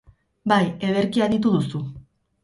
Bai, 0.53 0.63
ederki 0.87 1.21
aditu 1.25 1.51
duzu. 1.57 1.83